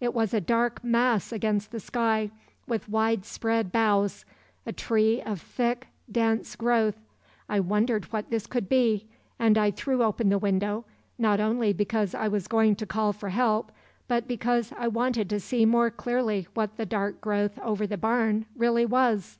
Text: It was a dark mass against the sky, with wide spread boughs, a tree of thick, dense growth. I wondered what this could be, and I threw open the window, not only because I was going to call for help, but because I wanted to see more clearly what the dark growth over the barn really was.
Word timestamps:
It 0.00 0.14
was 0.14 0.32
a 0.32 0.40
dark 0.40 0.82
mass 0.82 1.32
against 1.32 1.70
the 1.70 1.80
sky, 1.80 2.30
with 2.66 2.88
wide 2.88 3.26
spread 3.26 3.70
boughs, 3.72 4.24
a 4.64 4.72
tree 4.72 5.20
of 5.20 5.38
thick, 5.38 5.88
dense 6.10 6.56
growth. 6.56 6.96
I 7.46 7.60
wondered 7.60 8.06
what 8.10 8.30
this 8.30 8.46
could 8.46 8.70
be, 8.70 9.06
and 9.38 9.58
I 9.58 9.70
threw 9.70 10.02
open 10.02 10.30
the 10.30 10.38
window, 10.38 10.86
not 11.18 11.40
only 11.40 11.74
because 11.74 12.14
I 12.14 12.26
was 12.26 12.48
going 12.48 12.74
to 12.76 12.86
call 12.86 13.12
for 13.12 13.28
help, 13.28 13.70
but 14.08 14.26
because 14.26 14.72
I 14.78 14.88
wanted 14.88 15.28
to 15.28 15.38
see 15.38 15.66
more 15.66 15.90
clearly 15.90 16.48
what 16.54 16.78
the 16.78 16.86
dark 16.86 17.20
growth 17.20 17.58
over 17.58 17.86
the 17.86 17.98
barn 17.98 18.46
really 18.56 18.86
was. 18.86 19.36